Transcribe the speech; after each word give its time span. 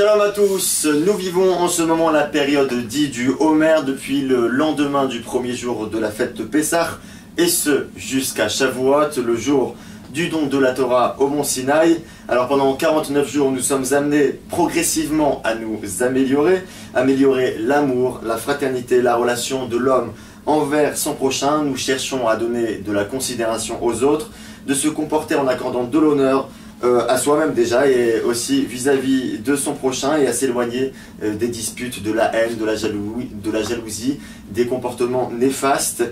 Shalom 0.00 0.22
à 0.22 0.30
tous, 0.30 0.86
nous 0.86 1.12
vivons 1.12 1.52
en 1.52 1.68
ce 1.68 1.82
moment 1.82 2.08
la 2.08 2.22
période 2.22 2.72
dite 2.86 3.10
du 3.10 3.32
Homer 3.38 3.80
depuis 3.86 4.22
le 4.22 4.46
lendemain 4.46 5.04
du 5.04 5.20
premier 5.20 5.52
jour 5.52 5.88
de 5.88 5.98
la 5.98 6.10
fête 6.10 6.34
de 6.36 6.42
Pessah 6.42 6.98
et 7.36 7.48
ce 7.48 7.84
jusqu'à 7.96 8.48
Shavuot, 8.48 9.20
le 9.22 9.36
jour 9.36 9.76
du 10.10 10.30
don 10.30 10.46
de 10.46 10.56
la 10.56 10.72
Torah 10.72 11.16
au 11.18 11.26
mont 11.26 11.44
Sinaï. 11.44 12.00
Alors 12.30 12.48
pendant 12.48 12.72
49 12.72 13.30
jours, 13.30 13.50
nous 13.50 13.60
sommes 13.60 13.84
amenés 13.92 14.40
progressivement 14.48 15.42
à 15.44 15.54
nous 15.54 15.78
améliorer, 16.02 16.64
améliorer 16.94 17.56
l'amour, 17.58 18.22
la 18.24 18.38
fraternité, 18.38 19.02
la 19.02 19.16
relation 19.16 19.66
de 19.66 19.76
l'homme 19.76 20.14
envers 20.46 20.96
son 20.96 21.12
prochain. 21.12 21.62
Nous 21.62 21.76
cherchons 21.76 22.26
à 22.26 22.36
donner 22.36 22.76
de 22.76 22.90
la 22.90 23.04
considération 23.04 23.84
aux 23.84 24.02
autres, 24.02 24.30
de 24.66 24.72
se 24.72 24.88
comporter 24.88 25.34
en 25.34 25.46
accordant 25.46 25.84
de 25.84 25.98
l'honneur 25.98 26.48
euh, 26.82 27.06
à 27.08 27.18
soi-même 27.18 27.52
déjà 27.52 27.88
et 27.88 28.20
aussi 28.22 28.64
vis-à-vis 28.64 29.38
de 29.38 29.56
son 29.56 29.74
prochain 29.74 30.16
et 30.16 30.26
à 30.26 30.32
s'éloigner 30.32 30.92
euh, 31.22 31.34
des 31.34 31.48
disputes, 31.48 32.02
de 32.02 32.12
la 32.12 32.34
haine, 32.34 32.56
de 32.56 32.64
la, 32.64 32.74
de 32.74 33.50
la 33.50 33.62
jalousie, 33.62 34.18
des 34.50 34.66
comportements 34.66 35.30
néfastes. 35.30 36.04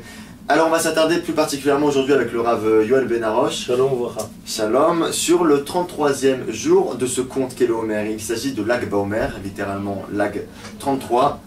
Alors 0.51 0.69
on 0.69 0.71
va 0.71 0.79
s'attarder 0.79 1.19
plus 1.19 1.35
particulièrement 1.35 1.87
aujourd'hui 1.87 2.15
avec 2.15 2.33
le 2.33 2.41
Rav 2.41 2.65
Yoel 2.87 3.07
Benarosh. 3.07 3.67
Shalom, 3.67 4.09
Shalom. 4.47 5.13
Sur 5.13 5.45
le 5.45 5.59
33e 5.59 6.51
jour 6.51 6.97
de 6.97 7.07
ce 7.07 7.21
conte 7.21 7.55
qu'est 7.55 7.67
le 7.67 7.75
Homer. 7.75 8.11
Il 8.11 8.21
s'agit 8.21 8.53
de 8.53 8.63
l'Ag 8.63 8.89
Baomer, 8.89 9.29
littéralement 9.45 10.05
l'Ag 10.13 10.43
33. 10.79 11.41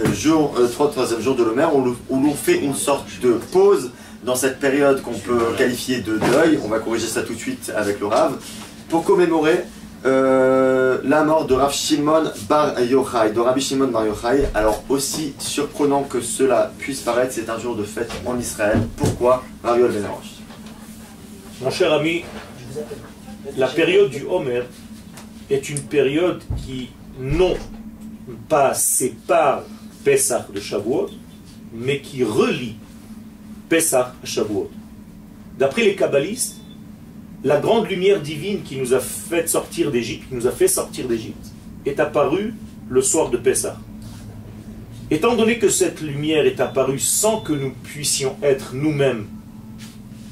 Euh, 0.00 0.12
jour, 0.12 0.54
33e 0.56 1.14
euh, 1.14 1.20
jour 1.20 1.34
de 1.34 1.42
l'Homer, 1.42 1.66
où 1.74 2.16
l'on 2.22 2.34
fait 2.34 2.58
une 2.58 2.74
sorte 2.74 3.08
de 3.22 3.32
pause 3.52 3.90
dans 4.22 4.34
cette 4.34 4.58
période 4.58 5.02
qu'on 5.02 5.18
peut 5.18 5.54
qualifier 5.56 6.00
de 6.00 6.18
deuil. 6.18 6.58
On 6.64 6.68
va 6.68 6.78
corriger 6.78 7.06
ça 7.06 7.22
tout 7.22 7.34
de 7.34 7.38
suite 7.38 7.72
avec 7.76 8.00
le 8.00 8.06
Rav. 8.06 8.36
Pour 8.88 9.04
commémorer 9.04 9.64
euh, 10.06 10.98
la 11.04 11.24
mort 11.24 11.46
de 11.46 11.54
Rav 11.54 11.72
Shimon 11.72 12.24
Bar 12.48 12.80
Yochai, 12.80 13.32
de 13.32 13.40
Rabbi 13.40 13.60
Shimon 13.60 13.88
Bar 13.88 14.06
Yochai. 14.06 14.48
Alors 14.54 14.82
aussi 14.88 15.34
surprenant 15.38 16.04
que 16.04 16.20
cela 16.20 16.72
puisse 16.78 17.00
paraître, 17.00 17.32
c'est 17.32 17.50
un 17.50 17.58
jour 17.58 17.76
de 17.76 17.84
fête 17.84 18.10
en 18.24 18.38
Israël. 18.38 18.80
Pourquoi? 18.96 19.44
Rabbi 19.64 19.82
Mon 21.60 21.70
cher 21.70 21.92
ami, 21.92 22.24
la 23.56 23.66
période 23.66 24.10
du 24.10 24.24
Homer 24.24 24.62
est 25.50 25.68
une 25.68 25.80
période 25.80 26.42
qui 26.64 26.90
non 27.20 27.54
pas 28.48 28.74
sépare 28.74 29.62
Pessah 30.04 30.46
de 30.54 30.60
Shavuot, 30.60 31.10
mais 31.72 32.00
qui 32.00 32.22
relie 32.22 32.76
Pessah 33.68 34.14
à 34.22 34.26
Shavuot. 34.26 34.70
D'après 35.58 35.82
les 35.82 35.94
kabbalistes, 35.94 36.56
la 37.44 37.58
grande 37.58 37.88
lumière 37.88 38.20
divine 38.20 38.62
qui 38.62 38.76
nous 38.76 38.94
a 38.94 39.00
fait 39.00 39.48
sortir 39.48 39.90
d'Égypte, 39.90 40.28
qui 40.28 40.34
nous 40.34 40.46
a 40.46 40.52
fait 40.52 40.68
sortir 40.68 41.06
d'Égypte, 41.06 41.52
est 41.84 42.00
apparue 42.00 42.54
le 42.88 43.02
soir 43.02 43.30
de 43.30 43.36
Pessah. 43.36 43.78
Étant 45.10 45.36
donné 45.36 45.58
que 45.58 45.68
cette 45.68 46.00
lumière 46.00 46.46
est 46.46 46.60
apparue 46.60 46.98
sans 46.98 47.40
que 47.40 47.52
nous 47.52 47.70
puissions 47.82 48.36
être 48.42 48.74
nous-mêmes 48.74 49.26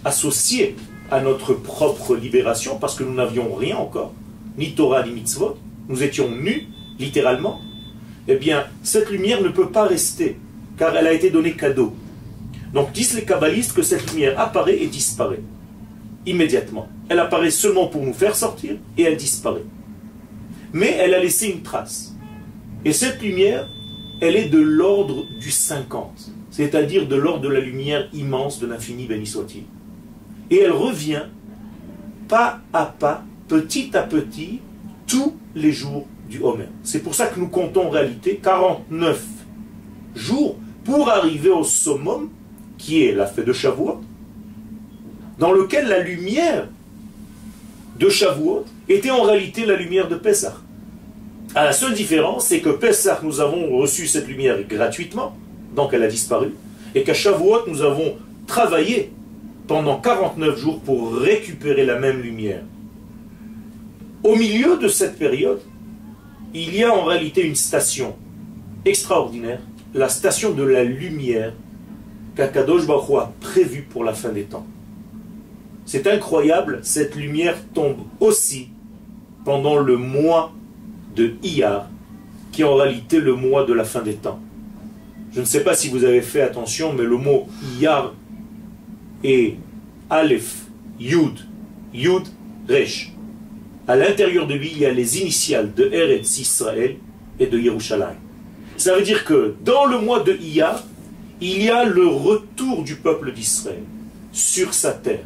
associés 0.04 0.76
à 1.10 1.20
notre 1.20 1.54
propre 1.54 2.16
libération, 2.16 2.78
parce 2.78 2.94
que 2.94 3.04
nous 3.04 3.14
n'avions 3.14 3.54
rien 3.54 3.76
encore, 3.76 4.12
ni 4.58 4.74
Torah 4.74 5.04
ni 5.04 5.12
mitzvot, 5.12 5.56
nous 5.88 6.02
étions 6.02 6.30
nus, 6.30 6.68
littéralement, 6.98 7.60
eh 8.28 8.36
bien, 8.36 8.64
cette 8.82 9.10
lumière 9.10 9.42
ne 9.42 9.48
peut 9.48 9.68
pas 9.68 9.86
rester, 9.86 10.36
car 10.76 10.96
elle 10.96 11.06
a 11.06 11.12
été 11.12 11.30
donnée 11.30 11.52
cadeau. 11.52 11.94
Donc 12.77 12.92
disent 12.92 13.14
les 13.14 13.24
kabbalistes 13.24 13.72
que 13.72 13.80
cette 13.80 14.12
lumière 14.12 14.38
apparaît 14.38 14.77
et 14.82 14.86
disparaît 14.86 15.41
immédiatement. 16.27 16.88
Elle 17.08 17.20
apparaît 17.20 17.50
seulement 17.50 17.86
pour 17.86 18.02
nous 18.02 18.12
faire 18.12 18.36
sortir 18.36 18.77
et 18.98 19.02
elle 19.02 19.16
disparaît. 19.16 19.64
Mais 20.74 20.91
elle 20.91 21.14
a 21.14 21.19
laissé 21.19 21.48
une 21.48 21.62
trace. 21.62 22.14
Et 22.84 22.92
cette 22.92 23.22
lumière, 23.22 23.66
elle 24.20 24.36
est 24.36 24.50
de 24.50 24.58
l'ordre 24.58 25.24
du 25.41 25.50
50, 25.50 26.30
c'est-à-dire 26.50 27.08
de 27.08 27.16
l'ordre 27.16 27.41
de 27.41 27.48
la 27.48 27.60
lumière 27.60 28.10
immense 28.12 28.60
de 28.60 28.66
l'infini, 28.66 29.06
béni 29.06 29.26
soit-il. 29.26 29.62
Et 30.50 30.60
elle 30.60 30.72
revient 30.72 31.25
pas 32.28 32.60
à 32.75 32.84
pas, 32.84 33.25
petit 33.48 33.97
à 33.97 34.03
petit, 34.03 34.60
tous 35.06 35.34
les 35.54 35.72
jours 35.72 36.06
du 36.28 36.43
Homer. 36.43 36.69
C'est 36.82 37.03
pour 37.03 37.14
ça 37.14 37.28
que 37.28 37.41
nous 37.41 37.48
comptons 37.48 37.87
en 37.87 37.91
réalité 37.91 38.38
49 38.43 39.25
jours 40.14 40.56
pour 40.84 41.08
arriver 41.08 41.50
au 41.50 41.64
summum, 41.64 42.28
qui 42.78 43.04
est 43.04 43.12
la 43.12 43.26
fête 43.26 43.47
de 43.47 43.53
Shavuot, 43.53 44.00
dans 45.38 45.53
lequel 45.53 45.88
la 45.88 46.00
lumière 46.00 46.69
de 47.98 48.09
Shavuot 48.09 48.64
était 48.88 49.10
en 49.10 49.22
réalité 49.22 49.64
la 49.64 49.76
lumière 49.76 50.09
de 50.09 50.16
Pessah. 50.16 50.56
À 51.54 51.64
la 51.64 51.72
seule 51.72 51.94
différence, 51.94 52.47
c'est 52.47 52.60
que 52.60 52.69
Pessah, 52.70 53.20
nous 53.22 53.41
avons 53.41 53.76
reçu 53.76 54.06
cette 54.06 54.28
lumière 54.28 54.59
gratuitement, 54.69 55.37
donc 55.75 55.92
elle 55.92 56.03
a 56.03 56.09
disparu, 56.09 56.53
et 56.94 57.03
qu'à 57.03 57.14
Shavuot, 57.14 57.66
nous 57.66 57.82
avons 57.82 58.16
travaillé 58.47 59.10
pendant 59.66 60.00
49 60.00 60.58
jours 60.58 60.81
pour 60.81 61.14
récupérer 61.14 61.84
la 61.84 61.98
même 61.98 62.20
lumière. 62.20 62.62
Au 64.22 64.34
milieu 64.34 64.76
de 64.76 64.88
cette 64.88 65.19
période, 65.19 65.60
il 66.54 66.75
y 66.75 66.84
a 66.84 66.93
en 66.93 67.04
réalité 67.04 67.43
une 67.43 67.56
station 67.56 68.16
extraordinaire, 68.84 69.60
la 69.94 70.08
station 70.08 70.53
de 70.53 70.62
la 70.62 70.84
lumière 70.84 71.53
qu'Akadosh 72.36 72.86
Baruch 72.86 73.19
a 73.19 73.32
prévue 73.41 73.82
pour 73.82 74.04
la 74.04 74.12
fin 74.12 74.28
des 74.28 74.44
temps. 74.44 74.66
C'est 75.86 76.06
incroyable, 76.06 76.80
cette 76.82 77.16
lumière 77.16 77.56
tombe 77.72 77.98
aussi 78.20 78.69
pendant 79.44 79.78
le 79.78 79.97
mois 79.97 80.52
de 81.14 81.34
Iyar, 81.42 81.88
qui 82.52 82.62
est 82.62 82.64
en 82.64 82.75
réalité 82.75 83.20
le 83.20 83.34
mois 83.34 83.64
de 83.64 83.72
la 83.72 83.84
fin 83.84 84.02
des 84.02 84.14
temps. 84.14 84.41
Je 85.32 85.41
ne 85.41 85.46
sais 85.46 85.64
pas 85.64 85.75
si 85.75 85.88
vous 85.88 86.04
avez 86.04 86.22
fait 86.22 86.42
attention, 86.42 86.92
mais 86.92 87.04
le 87.04 87.16
mot 87.16 87.46
Iyar 87.78 88.14
est 89.25 89.56
Aleph, 90.10 90.66
Yud, 90.98 91.38
Yud, 91.94 92.25
Resh. 92.69 93.12
À 93.88 93.96
l'intérieur 93.96 94.46
de 94.46 94.54
lui, 94.54 94.70
il 94.72 94.78
y 94.78 94.86
a 94.86 94.92
les 94.92 95.20
initiales 95.20 95.72
de 95.72 95.84
Eretz 95.92 96.38
Israël 96.38 96.96
et 97.38 97.46
de 97.46 97.58
Yerushalayim. 97.58 98.16
Ça 98.76 98.94
veut 98.96 99.02
dire 99.02 99.25
que 99.25 99.54
dans 99.64 99.86
le 99.86 99.98
mois 100.00 100.20
de 100.20 100.32
Iyar, 100.32 100.82
il 101.41 101.62
y 101.62 101.70
a 101.70 101.84
le 101.84 102.06
retour 102.06 102.82
du 102.82 102.97
peuple 102.97 103.32
d'Israël 103.32 103.82
sur 104.32 104.74
sa 104.74 104.92
terre. 104.92 105.24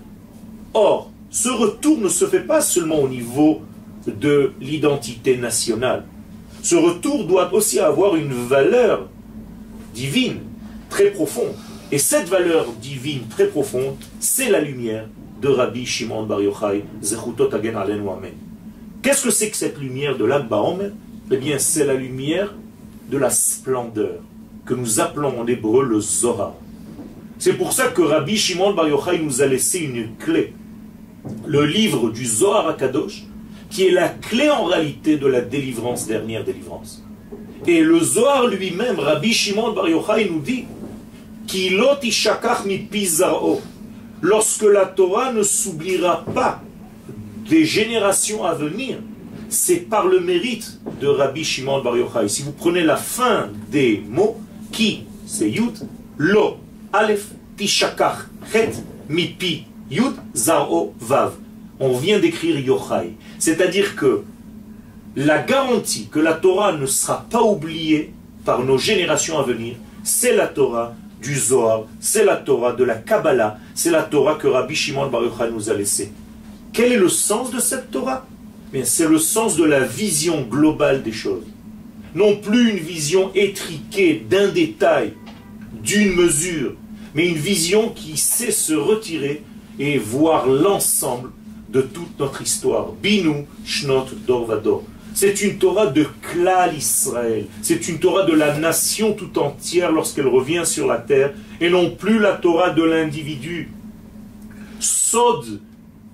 Or, 0.75 1.11
ce 1.31 1.49
retour 1.49 1.99
ne 1.99 2.09
se 2.09 2.27
fait 2.27 2.41
pas 2.47 2.61
seulement 2.61 3.01
au 3.01 3.09
niveau 3.09 3.61
de 4.07 4.53
l'identité 4.61 5.37
nationale. 5.37 6.05
Ce 6.63 6.75
retour 6.75 7.25
doit 7.27 7.53
aussi 7.55 7.79
avoir 7.79 8.17
une 8.17 8.33
valeur 8.33 9.09
divine 9.95 10.41
très 10.89 11.11
profonde. 11.11 11.55
Et 11.93 11.99
cette 11.99 12.29
valeur 12.29 12.67
divine 12.81 13.23
très 13.29 13.47
profonde, 13.47 13.97
c'est 14.21 14.51
la 14.51 14.61
lumière 14.61 15.07
de 15.41 15.49
Rabbi 15.49 15.87
Shimon 15.87 16.25
Bar 16.25 16.43
Yochai, 16.43 16.85
Zechutot 17.03 17.53
Agen 17.55 17.77
Amen. 17.77 18.33
Qu'est-ce 19.03 19.25
que 19.25 19.31
c'est 19.31 19.51
que 19.51 19.57
cette 19.57 19.79
lumière 19.79 20.17
de 20.19 20.25
l'Akba 20.25 20.63
Eh 21.31 21.37
bien, 21.37 21.59
c'est 21.59 21.85
la 21.85 21.95
lumière 21.95 22.55
de 23.11 23.17
la 23.17 23.31
splendeur, 23.31 24.21
que 24.65 24.75
nous 24.75 25.01
appelons 25.01 25.41
en 25.41 25.47
hébreu 25.47 25.85
le 25.85 26.01
Zohar. 26.01 26.55
C'est 27.39 27.55
pour 27.55 27.73
ça 27.73 27.89
que 27.89 28.03
Rabbi 28.03 28.37
Shimon 28.37 28.75
Bar 28.75 28.89
Yochai 28.89 29.19
nous 29.19 29.41
a 29.41 29.47
laissé 29.47 29.79
une 29.81 30.17
clé 30.17 30.53
le 31.47 31.65
livre 31.65 32.11
du 32.11 32.25
Zohar 32.25 32.69
Akadosh, 32.69 33.25
qui 33.71 33.87
est 33.87 33.91
la 33.91 34.09
clé 34.09 34.49
en 34.51 34.65
réalité 34.65 35.17
de 35.17 35.27
la 35.27 35.41
délivrance, 35.41 36.07
dernière 36.07 36.45
délivrance. 36.45 37.05
Et 37.67 37.83
le 37.83 38.01
Zohar 38.01 38.47
lui-même, 38.47 38.99
Rabbi 38.99 39.33
Shimon 39.33 39.73
Bar 39.73 39.89
Yochai 39.89 40.29
nous 40.31 40.41
dit 40.41 40.65
Lorsque 44.23 44.63
la 44.63 44.87
Torah 44.87 45.33
ne 45.33 45.43
s'oubliera 45.43 46.25
pas 46.35 46.63
des 47.49 47.65
générations 47.65 48.45
à 48.45 48.55
venir, 48.55 48.99
c'est 49.49 49.89
par 49.89 50.07
le 50.07 50.21
mérite 50.21 50.79
de 51.01 51.07
Rabbi 51.07 51.45
Shimon 51.45 51.83
Bar 51.83 51.97
Yochai. 51.97 52.29
Si 52.29 52.43
vous 52.43 52.53
prenez 52.53 52.83
la 52.83 52.97
fin 52.97 53.49
des 53.71 54.03
mots, 54.09 54.41
qui, 54.73 55.05
c'est 55.27 55.51
Yud, 55.51 55.79
Lo, 56.19 56.57
Aleph, 56.93 57.29
Tishakach, 57.57 58.27
Het, 58.53 58.73
Mipi, 59.09 59.65
Yud 59.91 60.15
Zaro 60.35 60.95
Vav. 61.01 61.33
On 61.79 61.97
vient 61.97 62.19
d'écrire 62.19 62.59
Yochai. 62.59 63.15
C'est-à-dire 63.39 63.97
que 63.97 64.23
la 65.17 65.39
garantie 65.43 66.09
que 66.11 66.19
la 66.19 66.35
Torah 66.35 66.73
ne 66.73 66.87
sera 66.87 67.25
pas 67.31 67.43
oubliée 67.43 68.13
par 68.45 68.63
nos 68.65 68.79
générations 68.79 69.39
à 69.39 69.43
venir, 69.43 69.75
c'est 70.03 70.35
la 70.35 70.47
Torah 70.47 70.95
du 71.23 71.39
Zohar, 71.39 71.85
c'est 72.01 72.25
la 72.25 72.37
Torah 72.37 72.73
de 72.73 72.85
la 72.85 72.95
Kabbalah, 72.95 73.59
c'est 73.75 73.91
la 73.91 74.03
Torah 74.03 74.37
que 74.37 74.47
Rabbi 74.47 74.75
Shimon 74.75 75.09
Bar 75.09 75.23
Yochai 75.23 75.51
nous 75.53 75.69
a 75.69 75.75
laissée. 75.75 76.13
Quel 76.73 76.93
est 76.93 76.99
le 76.99 77.09
sens 77.09 77.51
de 77.51 77.59
cette 77.59 77.91
Torah? 77.91 78.27
C'est 78.85 79.09
le 79.09 79.19
sens 79.19 79.57
de 79.57 79.65
la 79.65 79.81
vision 79.81 80.43
globale 80.43 81.03
des 81.03 81.13
choses. 81.13 81.45
Non 82.15 82.37
plus 82.37 82.71
une 82.71 82.79
vision 82.79 83.31
étriquée 83.35 84.25
d'un 84.29 84.49
détail, 84.49 85.15
d'une 85.83 86.15
mesure, 86.15 86.75
mais 87.15 87.29
une 87.29 87.37
vision 87.37 87.91
qui 87.91 88.17
sait 88.17 88.51
se 88.51 88.73
retirer 88.75 89.43
et 89.79 89.99
voir 89.99 90.47
l'ensemble 90.49 91.31
de 91.69 91.81
toute 91.81 92.19
notre 92.19 92.43
histoire. 92.43 92.93
Binu, 92.93 93.47
Shnot, 93.65 94.07
Dorvador. 94.27 94.83
C'est 95.15 95.43
une 95.43 95.59
Torah 95.59 95.87
de 95.87 96.07
Klal 96.23 96.77
Israël. 96.77 97.47
C'est 97.63 97.89
une 97.89 97.99
Torah 97.99 98.25
de 98.25 98.33
la 98.33 98.59
nation 98.59 99.13
tout 99.13 99.39
entière 99.39 99.91
lorsqu'elle 99.91 100.29
revient 100.29 100.63
sur 100.65 100.87
la 100.87 100.99
terre 100.99 101.35
et 101.61 101.69
non 101.69 101.91
plus 101.91 102.19
la 102.19 102.33
Torah 102.33 102.71
de 102.71 102.83
l'individu. 102.83 103.71
Sod, 104.79 105.61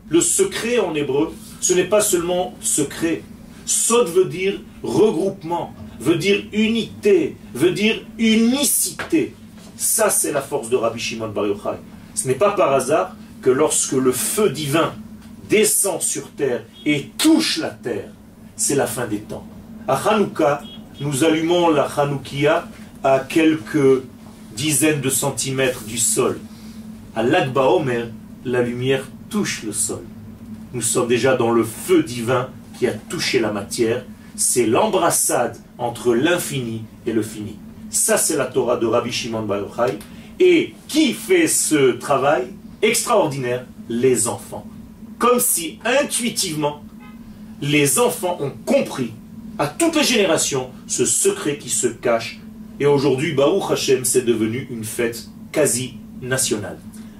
le 0.09 0.21
secret 0.21 0.79
en 0.79 0.95
hébreu, 0.95 1.33
ce 1.61 1.75
n'est 1.75 1.85
pas 1.85 2.01
seulement 2.01 2.55
secret. 2.61 3.23
Sod 3.65 4.09
veut 4.09 4.25
dire 4.25 4.61
regroupement, 4.83 5.75
veut 6.01 6.17
dire 6.17 6.45
unité, 6.53 7.37
veut 7.55 7.73
dire 7.73 8.03
unicité. 8.19 9.35
Ça, 9.77 10.11
c'est 10.11 10.33
la 10.33 10.43
force 10.43 10.71
de 10.71 10.77
Rabbi 10.77 10.99
Shimon 10.99 11.29
Bar 11.29 11.47
Yochai. 11.47 11.79
Ce 12.15 12.27
n'est 12.27 12.35
pas 12.35 12.53
par 12.53 12.73
hasard 12.73 13.17
que 13.43 13.51
lorsque 13.51 13.93
le 13.93 14.13
feu 14.13 14.51
divin 14.51 14.95
descend 15.49 16.01
sur 16.01 16.31
terre 16.31 16.65
et 16.85 17.11
touche 17.19 17.59
la 17.59 17.71
terre, 17.71 18.11
c'est 18.57 18.75
la 18.75 18.87
fin 18.87 19.07
des 19.07 19.21
temps. 19.21 19.47
À 19.87 19.95
Hanouka, 19.95 20.63
nous 21.01 21.25
allumons 21.25 21.69
la 21.69 21.85
Hanoukia 21.85 22.67
à 23.05 23.21
quelques 23.21 24.03
dizaines 24.57 25.01
de 25.01 25.11
centimètres 25.11 25.85
du 25.85 25.99
sol. 25.99 26.41
À 27.15 27.23
l'Akba 27.23 27.65
Omer, 27.65 28.09
la 28.45 28.63
lumière 28.63 29.05
touche 29.29 29.63
le 29.63 29.73
sol. 29.73 30.03
Nous 30.73 30.83
sommes 30.83 31.09
déjà 31.09 31.37
dans 31.37 31.51
le 31.51 31.65
feu 31.65 32.03
divin 32.03 32.49
qui 32.79 32.87
a 32.87 32.93
touché 32.93 33.39
la 33.41 33.53
matière. 33.53 34.05
C'est 34.35 34.67
l'embrassade 34.67 35.57
entre 35.79 36.15
l'infini 36.15 36.83
et 37.07 37.13
le 37.13 37.23
fini. 37.23 37.57
Ça, 37.91 38.17
c'est 38.17 38.37
la 38.37 38.47
Torah 38.47 38.77
de 38.77 38.87
Rabbi 38.87 39.13
Shimon 39.13 39.43
Bar. 39.43 39.65
Et 40.39 40.75
qui 40.89 41.13
fait 41.13 41.47
ce 41.47 41.93
travail 41.93 42.49
extraordinaire? 42.83 43.65
Les 43.89 44.27
enfants. 44.27 44.67
Comme 45.19 45.39
si 45.39 45.79
intuitivement, 45.85 46.83
les 47.63 47.99
enfants 47.99 48.37
ont 48.41 48.53
compris 48.65 49.13
à 49.59 49.67
toutes 49.67 49.97
les 49.97 50.03
générations 50.03 50.71
ce 50.87 51.05
secret 51.05 51.57
qui 51.57 51.71
se 51.71 51.87
cache. 51.87 52.41
Et 52.81 52.87
aujourd'hui, 52.87 53.33
Baruch 53.33 53.71
Hashem, 53.71 54.05
c'est 54.05 54.25
devenu 54.25 54.67
une 54.71 54.85
fête 54.85 55.29
quasi 55.53 55.95
nationale. 56.21 56.79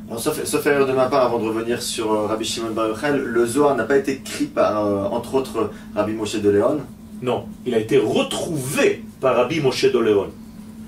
Alors, 0.09 0.21
sauf, 0.21 0.45
sauf, 0.45 0.67
erreur 0.67 0.87
de 0.87 0.93
ma 0.93 1.07
part, 1.07 1.25
avant 1.25 1.39
de 1.39 1.49
revenir 1.49 1.83
sur 1.83 2.13
euh, 2.13 2.27
Rabbi 2.27 2.45
Shimon 2.45 2.71
Bar 2.71 2.95
le 3.13 3.47
Zohar 3.47 3.75
n'a 3.75 3.85
pas 3.85 3.97
été 3.97 4.13
écrit 4.13 4.45
par, 4.45 4.85
euh, 4.85 5.05
entre 5.07 5.35
autres, 5.35 5.71
Rabbi 5.95 6.13
Moshe 6.13 6.37
de 6.37 6.51
Léon. 6.51 6.81
Non, 7.23 7.47
il 7.65 7.75
a 7.75 7.79
été 7.79 7.99
retrouvé 7.99 9.03
par 9.21 9.37
Rabbi 9.37 9.61
Moshe 9.61 9.85
de. 9.85 9.99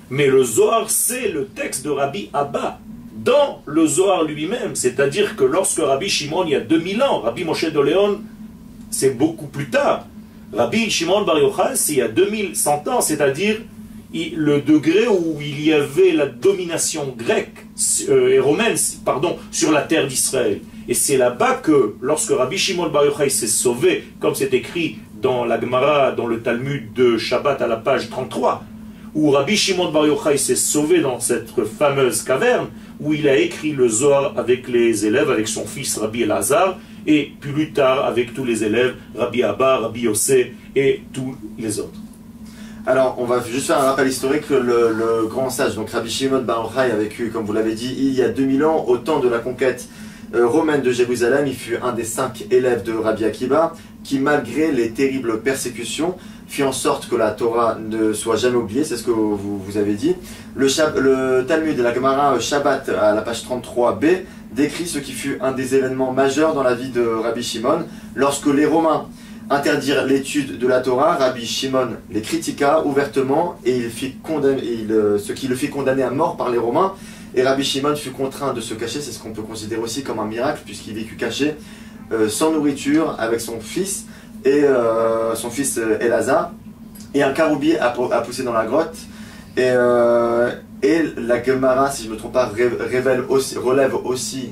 Mais 0.09 0.27
le 0.27 0.43
Zohar, 0.43 0.89
c'est 0.89 1.29
le 1.29 1.47
texte 1.47 1.83
de 1.85 1.89
Rabbi 1.89 2.29
Abba 2.33 2.79
dans 3.23 3.61
le 3.65 3.85
Zohar 3.85 4.23
lui-même. 4.23 4.75
C'est-à-dire 4.75 5.35
que 5.35 5.43
lorsque 5.43 5.79
Rabbi 5.79 6.09
Shimon, 6.09 6.45
il 6.45 6.51
y 6.51 6.55
a 6.55 6.61
2000 6.61 7.01
ans, 7.03 7.19
Rabbi 7.19 7.43
Moshe 7.43 7.71
de 7.71 7.81
c'est 8.91 9.17
beaucoup 9.17 9.47
plus 9.47 9.69
tard. 9.69 10.05
Rabbi 10.53 10.89
Shimon 10.89 11.23
Bar 11.23 11.37
Yochai, 11.39 11.75
c'est 11.75 11.93
il 11.93 11.97
y 11.99 12.01
a 12.01 12.07
2100 12.07 12.87
ans, 12.87 13.01
c'est-à-dire 13.01 13.57
le 14.11 14.61
degré 14.61 15.07
où 15.07 15.37
il 15.39 15.63
y 15.63 15.71
avait 15.71 16.11
la 16.11 16.25
domination 16.25 17.13
grecque 17.15 17.67
euh, 18.09 18.33
et 18.33 18.39
romaine 18.39 18.75
pardon, 19.05 19.37
sur 19.51 19.71
la 19.71 19.83
terre 19.83 20.07
d'Israël. 20.07 20.61
Et 20.87 20.95
c'est 20.95 21.17
là-bas 21.17 21.55
que, 21.55 21.95
lorsque 22.01 22.31
Rabbi 22.31 22.57
Shimon 22.57 22.89
Bar 22.89 23.05
Yochai 23.05 23.29
s'est 23.29 23.45
sauvé, 23.45 24.05
comme 24.19 24.33
c'est 24.33 24.53
écrit 24.55 24.97
dans 25.21 25.45
la 25.45 25.59
Gemara, 25.59 26.11
dans 26.11 26.27
le 26.27 26.41
Talmud 26.41 26.93
de 26.93 27.17
Shabbat 27.17 27.61
à 27.61 27.67
la 27.67 27.77
page 27.77 28.09
33, 28.09 28.63
où 29.15 29.31
Rabbi 29.31 29.57
Shimon 29.57 29.91
Bar 29.91 30.05
Yochai 30.05 30.37
s'est 30.37 30.55
sauvé 30.55 31.01
dans 31.01 31.19
cette 31.19 31.49
fameuse 31.77 32.23
caverne, 32.23 32.67
où 32.99 33.13
il 33.13 33.27
a 33.27 33.35
écrit 33.37 33.71
le 33.71 33.87
Zohar 33.87 34.33
avec 34.37 34.67
les 34.67 35.05
élèves, 35.05 35.29
avec 35.29 35.47
son 35.47 35.65
fils 35.65 35.97
Rabbi 35.97 36.23
Elazar, 36.23 36.77
et 37.07 37.31
plus 37.39 37.71
tard 37.71 38.05
avec 38.05 38.33
tous 38.33 38.45
les 38.45 38.63
élèves, 38.63 38.95
Rabbi 39.17 39.43
Abba, 39.43 39.77
Rabbi 39.77 40.01
Yossé 40.01 40.53
et 40.75 41.01
tous 41.11 41.35
les 41.57 41.79
autres. 41.79 41.99
Alors, 42.85 43.15
on 43.19 43.25
va 43.25 43.43
juste 43.43 43.67
faire 43.67 43.79
un 43.79 43.83
rappel 43.83 44.07
historique. 44.07 44.49
Le, 44.49 44.59
le 44.59 45.27
grand 45.27 45.49
sage, 45.49 45.75
donc 45.75 45.89
Rabbi 45.89 46.09
Shimon 46.09 46.41
Bar 46.41 46.71
Yochai, 46.71 46.91
a 46.91 46.95
vécu, 46.95 47.29
comme 47.29 47.45
vous 47.45 47.53
l'avez 47.53 47.73
dit, 47.73 47.93
il 47.97 48.13
y 48.13 48.21
a 48.21 48.29
2000 48.29 48.63
ans, 48.63 48.85
au 48.87 48.97
temps 48.97 49.19
de 49.19 49.27
la 49.27 49.39
conquête 49.39 49.87
romaine 50.33 50.81
de 50.81 50.91
Jérusalem. 50.91 51.45
Il 51.47 51.55
fut 51.55 51.77
un 51.81 51.93
des 51.93 52.03
cinq 52.03 52.45
élèves 52.51 52.83
de 52.83 52.93
Rabbi 52.93 53.25
Akiba, 53.25 53.73
qui, 54.03 54.19
malgré 54.19 54.71
les 54.71 54.91
terribles 54.91 55.41
persécutions, 55.41 56.15
fit 56.49 56.63
en 56.63 56.71
sorte 56.71 57.07
que 57.07 57.15
la 57.15 57.31
Torah 57.31 57.77
ne 57.79 58.11
soit 58.11 58.35
jamais 58.35 58.55
oubliée, 58.55 58.83
c'est 58.83 58.97
ce 58.97 59.03
que 59.03 59.11
vous, 59.11 59.77
avez 59.77 59.93
dit. 59.93 60.15
Le, 60.55 61.41
Talmud 61.43 61.77
de 61.77 61.83
la 61.83 61.93
Gemara 61.93 62.39
Shabbat 62.39 62.89
à 62.89 63.13
la 63.13 63.21
page 63.21 63.43
33b 63.43 64.21
décrit 64.51 64.87
ce 64.87 64.97
qui 64.97 65.11
fut 65.11 65.37
un 65.41 65.51
des 65.51 65.75
événements 65.75 66.11
majeurs 66.11 66.55
dans 66.55 66.63
la 66.63 66.73
vie 66.73 66.89
de 66.89 67.05
Rabbi 67.05 67.43
Shimon. 67.43 67.85
Lorsque 68.15 68.47
les 68.47 68.65
Romains 68.65 69.05
interdirent 69.51 70.05
l'étude 70.05 70.57
de 70.57 70.67
la 70.67 70.79
Torah, 70.79 71.15
Rabbi 71.15 71.45
Shimon 71.45 71.89
les 72.09 72.21
critiqua 72.21 72.83
ouvertement 72.85 73.55
et 73.63 73.77
il 73.77 73.89
fit 73.89 74.15
euh, 74.29 75.19
ce 75.19 75.33
qui 75.33 75.47
le 75.47 75.55
fit 75.55 75.69
condamner 75.69 76.03
à 76.03 76.09
mort 76.09 76.35
par 76.35 76.49
les 76.49 76.57
Romains. 76.57 76.93
Et 77.39 77.41
Rabbi 77.41 77.63
Shimon 77.63 77.95
fut 77.95 78.11
contraint 78.11 78.53
de 78.53 78.59
se 78.59 78.73
cacher, 78.73 78.99
c'est 78.99 79.13
ce 79.13 79.19
qu'on 79.19 79.31
peut 79.31 79.43
considérer 79.43 79.79
aussi 79.79 80.03
comme 80.03 80.19
un 80.19 80.25
miracle 80.25 80.59
puisqu'il 80.65 80.93
vécut 80.93 81.15
caché, 81.15 81.55
euh, 82.11 82.27
sans 82.27 82.51
nourriture, 82.51 83.15
avec 83.17 83.39
son 83.39 83.61
fils 83.61 84.07
et 84.43 84.65
euh, 84.65 85.33
son 85.35 85.49
fils 85.49 85.77
euh, 85.77 85.97
Elazar. 86.01 86.51
Et 87.13 87.23
un 87.23 87.31
caroubier 87.31 87.79
a, 87.79 87.91
poussé 87.91 88.43
dans 88.43 88.51
la 88.51 88.65
grotte. 88.65 88.97
Et, 89.55 89.71
la 89.71 91.41
Gemara, 91.41 91.89
si 91.91 92.03
je 92.03 92.09
ne 92.09 92.15
me 92.15 92.19
trompe 92.19 92.33
pas, 92.33 92.51
révèle 92.81 93.21
aussi, 93.29 93.57
relève 93.57 93.95
aussi 93.95 94.49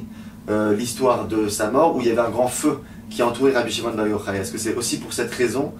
l'histoire 0.47 1.27
de 1.27 1.49
sa 1.49 1.69
mort, 1.69 1.97
où 1.97 1.99
il 1.99 2.07
y 2.07 2.11
avait 2.11 2.21
un 2.21 2.29
grand 2.29 2.47
feu 2.47 2.79
qui 3.09 3.21
entourait 3.21 3.51
Rabbi 3.51 3.69
Shimon 3.69 3.95
Bar 3.95 4.07
Yochai. 4.07 4.37
Est-ce 4.37 4.53
que 4.53 4.57
c'est 4.57 4.75
aussi 4.75 4.97
pour 4.99 5.11
cette 5.11 5.33
raison 5.33 5.73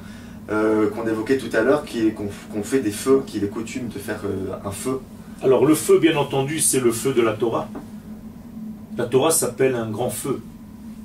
qu'on 0.50 1.07
évoquait 1.07 1.38
tout 1.38 1.56
à 1.56 1.62
l'heure 1.62 1.86
qu'on 2.15 2.27
qu 2.27 2.63
fait 2.63 2.80
des 2.80 2.92
feux, 2.92 3.24
qu'il 3.25 3.45
est 3.45 3.48
coutume 3.48 3.88
de 3.88 3.98
faire 3.98 4.19
un 4.65 4.71
feu? 4.71 5.00
Alors 5.43 5.65
le 5.65 5.75
feu, 5.75 5.99
bien 5.99 6.17
entendu, 6.17 6.59
c'est 6.59 6.79
le 6.79 6.91
feu 6.91 7.13
de 7.13 7.21
la 7.21 7.33
Torah. 7.33 7.69
La 8.97 9.05
Torah 9.05 9.29
s'appelle 9.29 9.75
un 9.75 9.87
grand 9.87 10.09
feu. 10.09 10.41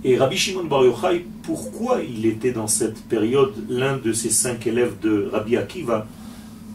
Et 0.05 0.17
Rabbi 0.17 0.38
Shimon 0.38 0.64
Bar 0.64 0.84
Yochai, 0.84 1.26
pourquoi 1.43 2.00
il 2.02 2.25
était 2.25 2.52
dans 2.52 2.67
cette 2.67 3.02
période 3.05 3.52
l'un 3.69 3.99
de 3.99 4.14
ses 4.14 4.31
cinq 4.31 4.67
élèves 4.67 4.94
de 5.02 5.29
Rabbi 5.31 5.58
Akiva? 5.58 6.06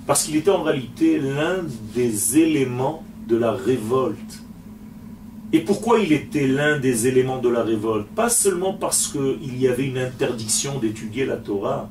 Parce 0.05 0.23
qu'il 0.23 0.35
était 0.35 0.51
en 0.51 0.61
réalité 0.61 1.17
l'un 1.19 1.65
des 1.95 2.37
éléments 2.37 3.03
de 3.27 3.35
la 3.35 3.53
révolte. 3.53 4.43
Et 5.51 5.61
pourquoi 5.61 5.99
il 5.99 6.13
était 6.13 6.45
l'un 6.45 6.77
des 6.79 7.07
éléments 7.07 7.39
de 7.39 7.49
la 7.49 7.63
révolte? 7.63 8.07
Pas 8.09 8.29
seulement 8.29 8.73
parce 8.73 9.07
qu'il 9.07 9.59
y 9.59 9.67
avait 9.67 9.87
une 9.87 9.97
interdiction 9.97 10.77
d'étudier 10.77 11.25
la 11.25 11.37
Torah, 11.37 11.89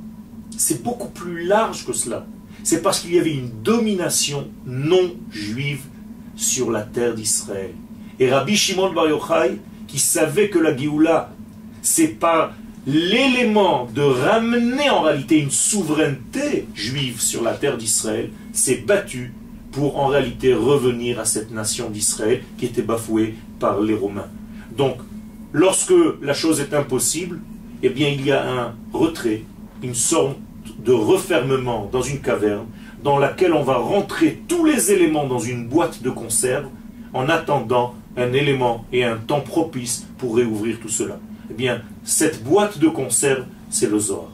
c'est 0.57 0.85
beaucoup 0.85 1.09
plus 1.09 1.45
large 1.45 1.85
que 1.85 1.93
cela. 1.93 2.25
C'est 2.67 2.83
parce 2.83 2.99
qu'il 2.99 3.15
y 3.15 3.19
avait 3.21 3.33
une 3.33 3.63
domination 3.63 4.49
non 4.67 5.15
juive 5.31 5.83
sur 6.35 6.73
la 6.73 6.83
terre 6.83 7.15
d'Israël. 7.15 7.71
Et 8.19 8.29
Rabbi 8.29 8.57
Shimon 8.57 8.93
Bar 8.93 9.09
Yochai, 9.09 9.61
qui 9.87 10.01
savait 10.01 10.51
que 10.51 10.59
la 10.59 10.77
Géoula, 10.77 11.31
c'est 11.81 12.19
pas 12.19 12.55
l'élément 12.85 13.89
de 13.95 14.03
ramener 14.03 14.91
en 14.91 15.03
réalité 15.03 15.39
une 15.39 15.53
souveraineté 15.53 16.67
juive 16.75 17.21
sur 17.21 17.45
la 17.45 17.53
terre 17.53 17.77
d'Israël, 17.77 18.31
s'est 18.53 18.83
battu 18.85 19.33
pour 19.71 20.01
en 20.01 20.09
réalité 20.09 20.53
revenir 20.53 21.21
à 21.21 21.25
cette 21.25 21.53
nation 21.53 21.89
d'Israël 21.89 22.43
qui 22.59 22.65
était 22.65 22.83
bafouée 22.83 23.37
par 23.61 23.81
les 23.81 23.95
Romains. 23.95 24.27
Donc, 24.77 24.97
lorsque 25.53 25.95
la 26.21 26.35
chose 26.35 26.59
est 26.59 26.75
impossible, 26.75 27.39
eh 27.85 27.91
bien 27.91 28.09
il 28.09 28.27
y 28.27 28.33
a 28.33 28.45
un 28.45 28.75
retrait, 28.93 29.45
une 29.85 29.95
sorte 29.95 30.37
de 30.79 30.93
refermement 30.93 31.89
dans 31.91 32.03
une 32.03 32.21
caverne 32.21 32.67
dans 33.03 33.19
laquelle 33.19 33.53
on 33.53 33.63
va 33.63 33.77
rentrer 33.77 34.43
tous 34.49 34.65
les 34.65 34.91
éléments 34.91 35.27
dans 35.27 35.39
une 35.39 35.67
boîte 35.69 36.03
de 36.03 36.11
conserve 36.11 36.67
en 37.13 37.29
attendant 37.29 37.95
un 38.17 38.33
élément 38.33 38.85
et 38.93 39.05
un 39.05 39.17
temps 39.17 39.41
propice 39.41 40.07
pour 40.19 40.37
réouvrir 40.37 40.79
tout 40.81 40.89
cela. 40.89 41.19
Eh 41.51 41.55
bien, 41.55 41.83
cette 42.05 42.43
boîte 42.43 42.79
de 42.79 42.89
conserve, 42.89 43.45
c'est 43.71 43.91
le 43.91 43.99
Zohar. 43.99 44.31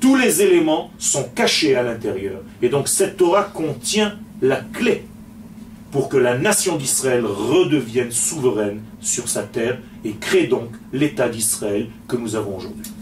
Tous 0.00 0.16
les 0.16 0.42
éléments 0.42 0.90
sont 0.98 1.24
cachés 1.34 1.76
à 1.76 1.82
l'intérieur. 1.82 2.42
Et 2.62 2.68
donc 2.68 2.88
cette 2.88 3.16
Torah 3.16 3.44
contient 3.44 4.18
la 4.42 4.56
clé 4.56 5.06
pour 5.90 6.08
que 6.08 6.16
la 6.16 6.36
nation 6.36 6.76
d'Israël 6.76 7.24
redevienne 7.24 8.10
souveraine 8.10 8.82
sur 9.00 9.28
sa 9.28 9.44
terre 9.44 9.78
et 10.04 10.12
crée 10.12 10.46
donc 10.46 10.70
l'État 10.92 11.28
d'Israël 11.28 11.88
que 12.06 12.16
nous 12.16 12.36
avons 12.36 12.56
aujourd'hui. 12.56 12.93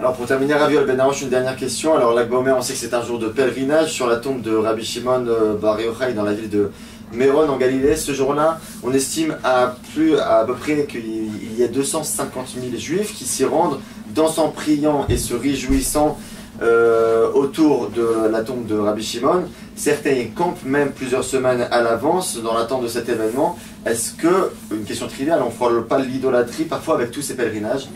Alors 0.00 0.14
pour 0.14 0.26
terminer, 0.26 0.54
Ravi 0.54 0.76
Ben 0.88 1.00
une 1.22 1.28
dernière 1.28 1.56
question. 1.56 1.94
Alors 1.94 2.14
l'Akbaomer, 2.14 2.52
on 2.52 2.62
sait 2.62 2.72
que 2.72 2.80
c'est 2.80 2.94
un 2.94 3.04
jour 3.04 3.20
de 3.20 3.28
pèlerinage 3.28 3.92
sur 3.92 4.08
la 4.08 4.16
tombe 4.16 4.42
de 4.42 4.52
Rabbi 4.52 4.84
Shimon 4.84 5.24
Bar 5.62 5.80
Yochai 5.80 6.14
dans 6.14 6.24
la 6.24 6.32
ville 6.32 6.50
de 6.50 6.72
Méron 7.12 7.48
en 7.48 7.56
Galilée. 7.56 7.94
Ce 7.94 8.12
jour-là, 8.12 8.58
on 8.82 8.92
estime 8.92 9.36
à, 9.44 9.76
plus, 9.94 10.18
à 10.18 10.44
peu 10.44 10.54
près 10.54 10.86
qu'il 10.86 11.56
y 11.56 11.62
a 11.62 11.68
250 11.68 12.56
000 12.60 12.76
juifs 12.76 13.14
qui 13.14 13.24
s'y 13.24 13.44
rendent, 13.44 13.78
dansant, 14.12 14.48
priant 14.48 15.06
et 15.08 15.16
se 15.16 15.32
réjouissant 15.32 16.18
euh, 16.60 17.30
autour 17.32 17.90
de 17.90 18.28
la 18.30 18.42
tombe 18.42 18.66
de 18.66 18.76
Rabbi 18.76 19.02
Shimon. 19.02 19.44
Certains 19.76 20.24
campent 20.34 20.64
même 20.64 20.90
plusieurs 20.90 21.24
semaines 21.24 21.68
à 21.70 21.82
l'avance 21.82 22.36
dans 22.42 22.54
l'attente 22.54 22.82
de 22.82 22.88
cet 22.88 23.08
événement. 23.08 23.56
Est-ce 23.86 24.12
que, 24.14 24.50
une 24.72 24.82
question 24.82 25.06
triviale, 25.06 25.40
on 25.40 25.50
ne 25.50 25.54
frôle 25.54 25.86
pas 25.86 26.00
l'idolâtrie 26.00 26.64
parfois 26.64 26.96
avec 26.96 27.12
tous 27.12 27.22
ces 27.22 27.36
pèlerinages? 27.36 27.88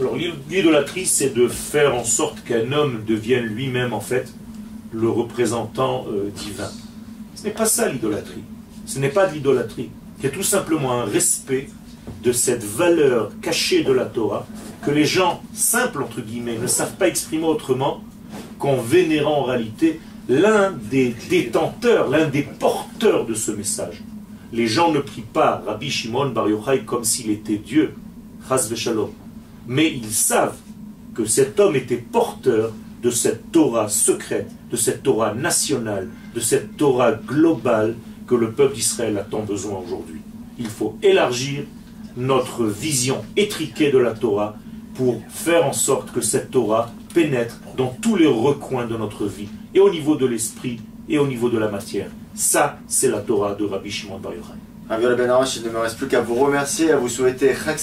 Alors 0.00 0.16
l'idolâtrie, 0.50 1.06
c'est 1.06 1.32
de 1.34 1.46
faire 1.46 1.94
en 1.94 2.02
sorte 2.02 2.42
qu'un 2.42 2.72
homme 2.72 3.04
devienne 3.06 3.44
lui-même 3.44 3.92
en 3.92 4.00
fait 4.00 4.32
le 4.92 5.08
représentant 5.08 6.06
euh, 6.08 6.30
divin. 6.34 6.70
Ce 7.36 7.44
n'est 7.44 7.52
pas 7.52 7.66
ça 7.66 7.88
l'idolâtrie. 7.88 8.42
Ce 8.86 8.98
n'est 8.98 9.08
pas 9.08 9.26
de 9.26 9.34
l'idolâtrie. 9.34 9.90
C'est 10.20 10.32
tout 10.32 10.42
simplement 10.42 11.00
un 11.00 11.04
respect 11.04 11.68
de 12.24 12.32
cette 12.32 12.64
valeur 12.64 13.30
cachée 13.40 13.84
de 13.84 13.92
la 13.92 14.04
Torah 14.04 14.46
que 14.84 14.90
les 14.90 15.04
gens 15.04 15.42
simples, 15.52 16.02
entre 16.02 16.20
guillemets, 16.20 16.58
ne 16.58 16.66
savent 16.66 16.96
pas 16.96 17.08
exprimer 17.08 17.44
autrement 17.44 18.02
qu'en 18.58 18.76
vénérant 18.76 19.40
en 19.40 19.44
réalité 19.44 20.00
l'un 20.28 20.72
des 20.72 21.14
détenteurs, 21.30 22.08
l'un 22.08 22.28
des 22.28 22.42
porteurs 22.42 23.26
de 23.26 23.34
ce 23.34 23.52
message. 23.52 24.02
Les 24.52 24.66
gens 24.66 24.92
ne 24.92 25.00
prient 25.00 25.22
pas 25.32 25.62
Rabbi 25.66 25.90
Shimon 25.90 26.30
Bar 26.30 26.48
Yochai 26.48 26.80
comme 26.84 27.04
s'il 27.04 27.30
était 27.30 27.58
Dieu, 27.58 27.94
Chas. 28.48 28.70
Mais 29.66 29.90
ils 29.90 30.12
savent 30.12 30.56
que 31.14 31.24
cet 31.24 31.60
homme 31.60 31.76
était 31.76 31.96
porteur 31.96 32.72
de 33.02 33.10
cette 33.10 33.52
Torah 33.52 33.88
secrète, 33.88 34.50
de 34.70 34.76
cette 34.76 35.02
Torah 35.02 35.34
nationale, 35.34 36.08
de 36.34 36.40
cette 36.40 36.76
Torah 36.76 37.12
globale 37.12 37.96
que 38.26 38.34
le 38.34 38.52
peuple 38.52 38.74
d'Israël 38.74 39.18
a 39.18 39.22
tant 39.22 39.42
besoin 39.42 39.78
aujourd'hui. 39.78 40.20
Il 40.58 40.68
faut 40.68 40.96
élargir 41.02 41.64
notre 42.16 42.64
vision 42.64 43.22
étriquée 43.36 43.90
de 43.90 43.98
la 43.98 44.12
Torah 44.12 44.56
pour 44.94 45.20
faire 45.28 45.66
en 45.66 45.72
sorte 45.72 46.12
que 46.12 46.20
cette 46.20 46.50
Torah 46.50 46.90
pénètre 47.12 47.60
dans 47.76 47.94
tous 48.00 48.16
les 48.16 48.26
recoins 48.26 48.86
de 48.86 48.96
notre 48.96 49.26
vie, 49.26 49.48
et 49.74 49.80
au 49.80 49.90
niveau 49.90 50.16
de 50.16 50.26
l'esprit, 50.26 50.80
et 51.08 51.18
au 51.18 51.26
niveau 51.26 51.48
de 51.50 51.58
la 51.58 51.68
matière. 51.68 52.08
Ça, 52.34 52.78
c'est 52.86 53.08
la 53.08 53.20
Torah 53.20 53.54
de 53.54 53.64
Rabbi 53.64 53.90
Shimon 53.90 54.18
Bar 54.18 54.32
Yochai. 54.34 54.54
Rabbi 54.88 55.04
il 55.04 55.62
ne 55.64 55.70
me 55.70 55.78
reste 55.78 55.96
plus 55.98 56.08
qu'à 56.08 56.20
vous 56.20 56.34
remercier, 56.34 56.90
à 56.90 56.96
vous 56.96 57.08
souhaiter 57.08 57.54
Chag 57.54 57.78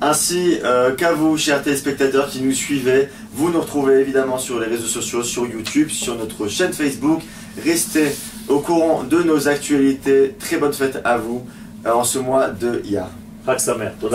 ainsi 0.00 0.58
euh, 0.64 0.94
qu'à 0.94 1.12
vous, 1.12 1.36
chers 1.36 1.62
téléspectateurs 1.62 2.28
qui 2.28 2.40
nous 2.40 2.52
suivez. 2.52 3.08
Vous 3.32 3.50
nous 3.50 3.60
retrouvez 3.60 4.00
évidemment 4.00 4.38
sur 4.38 4.60
les 4.60 4.66
réseaux 4.66 4.86
sociaux, 4.86 5.22
sur 5.22 5.46
YouTube, 5.46 5.90
sur 5.90 6.16
notre 6.16 6.48
chaîne 6.48 6.72
Facebook. 6.72 7.20
Restez 7.62 8.12
au 8.48 8.60
courant 8.60 9.02
de 9.02 9.22
nos 9.22 9.48
actualités. 9.48 10.34
Très 10.38 10.58
bonne 10.58 10.72
fête 10.72 11.00
à 11.04 11.18
vous 11.18 11.44
euh, 11.86 11.92
en 11.92 12.04
ce 12.04 12.18
mois 12.18 12.48
de 12.48 12.82
Sameach. 13.58 13.98